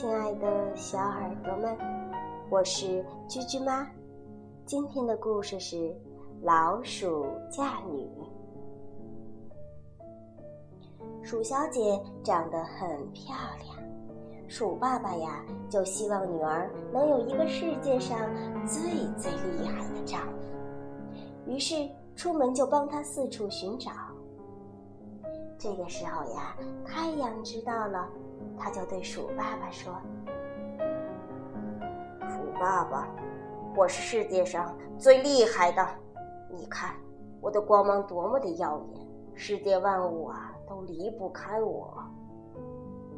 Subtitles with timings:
[0.00, 1.76] 亲爱的小耳朵们，
[2.48, 3.86] 我是居居妈。
[4.64, 5.76] 今天的故事是
[6.40, 8.00] 《老鼠嫁女》。
[11.22, 13.76] 鼠小姐长得很漂亮，
[14.48, 18.18] 鼠爸爸呀就希望女儿能有一个世界上
[18.66, 18.80] 最
[19.18, 20.32] 最厉害的丈夫，
[21.46, 23.90] 于是出门就帮她四处寻找。
[25.60, 26.56] 这个时候呀，
[26.86, 28.08] 太阳知道了，
[28.58, 29.92] 他就对鼠爸爸说
[32.30, 33.06] ：“鼠爸爸，
[33.76, 35.86] 我是世界上最厉害的，
[36.48, 36.94] 你看
[37.42, 41.92] 我的光芒多么的耀眼，世界万物啊都离不开我。”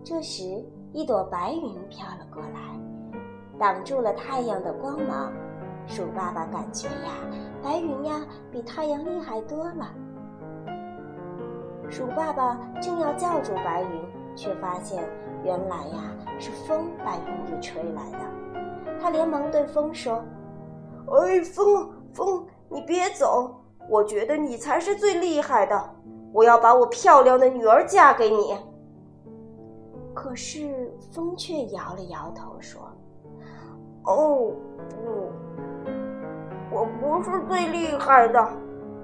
[0.03, 0.43] 这时，
[0.93, 2.77] 一朵白云飘了过来，
[3.57, 5.33] 挡住了太阳的光芒。
[5.87, 7.13] 鼠爸爸感觉呀，
[7.63, 8.21] 白云呀
[8.51, 9.95] 比太阳厉害多了。
[11.93, 14.03] 鼠爸爸正要叫住白云，
[14.35, 15.07] 却发现
[15.45, 18.19] 原来呀是风把云给吹来的。
[18.99, 20.25] 他连忙对风说
[21.13, 23.61] ：“哎，风风，你别走！
[23.91, 25.79] 我觉得你才是最厉害的。
[26.33, 28.57] 我要把我漂亮的女儿嫁给你。”
[30.15, 32.81] 可是风却摇了摇头说
[34.05, 34.51] ：“哦，
[34.89, 38.62] 不，我不是最厉害的。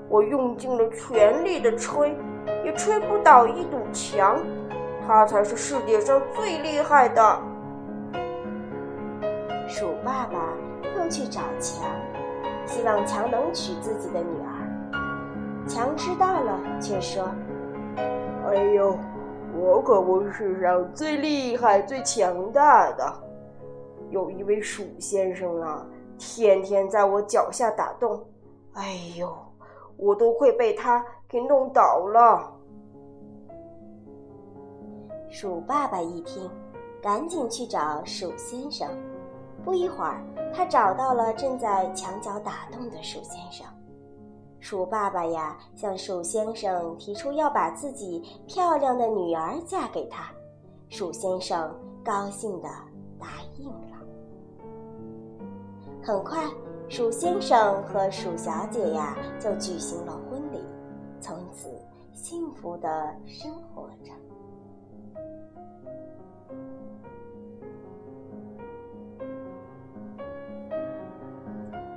[0.08, 2.16] 我用尽了全力的吹。”
[2.64, 4.38] 也吹不倒一堵墙，
[5.06, 7.40] 他才是世界上最厉害的。
[9.68, 10.54] 鼠爸爸
[10.96, 11.84] 又去找墙，
[12.66, 15.66] 希望墙能娶自己的女儿。
[15.66, 17.30] 墙知道了，却说
[18.48, 18.98] ：“哎呦，
[19.54, 23.14] 我可不是世上最厉害、最强大的。
[24.10, 25.86] 有一位鼠先生啊，
[26.18, 28.24] 天天在我脚下打洞。
[28.72, 29.30] 哎呦！”
[29.98, 32.54] 我都快被他给弄倒了。
[35.28, 36.50] 鼠爸爸一听，
[37.02, 38.88] 赶紧去找鼠先生。
[39.64, 40.22] 不一会儿，
[40.54, 43.66] 他找到了正在墙角打洞的鼠先生。
[44.60, 50.32] 鼠爸爸呀，向鼠先生提出要把自己漂亮的女儿嫁给他。
[50.88, 52.68] 鼠先生高兴的
[53.18, 53.26] 答
[53.58, 53.98] 应了。
[56.02, 56.42] 很快。
[56.88, 60.64] 鼠先生和鼠小姐呀，就举行了婚礼，
[61.20, 61.68] 从此
[62.14, 64.10] 幸福的生活着。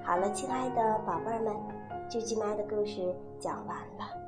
[0.03, 1.55] 好了，亲爱的宝贝儿们，
[2.09, 4.20] 啾啾妈的故事讲完了。